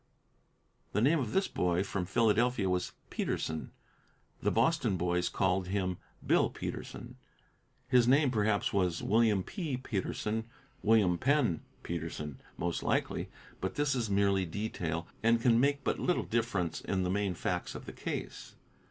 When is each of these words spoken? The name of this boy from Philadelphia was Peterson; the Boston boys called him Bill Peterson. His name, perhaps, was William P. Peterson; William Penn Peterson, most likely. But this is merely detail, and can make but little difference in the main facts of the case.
The 0.93 1.01
name 1.01 1.19
of 1.19 1.31
this 1.31 1.47
boy 1.47 1.83
from 1.83 2.05
Philadelphia 2.07 2.67
was 2.67 2.93
Peterson; 3.11 3.69
the 4.41 4.49
Boston 4.49 4.97
boys 4.97 5.29
called 5.29 5.67
him 5.67 5.97
Bill 6.25 6.49
Peterson. 6.49 7.17
His 7.87 8.07
name, 8.07 8.31
perhaps, 8.31 8.73
was 8.73 9.03
William 9.03 9.43
P. 9.43 9.77
Peterson; 9.77 10.45
William 10.81 11.19
Penn 11.19 11.61
Peterson, 11.83 12.41
most 12.57 12.81
likely. 12.81 13.29
But 13.59 13.75
this 13.75 13.93
is 13.93 14.09
merely 14.09 14.43
detail, 14.43 15.07
and 15.21 15.39
can 15.39 15.59
make 15.59 15.83
but 15.83 15.99
little 15.99 16.23
difference 16.25 16.81
in 16.81 17.03
the 17.03 17.11
main 17.11 17.35
facts 17.35 17.75
of 17.75 17.85
the 17.85 17.93
case. 17.93 18.55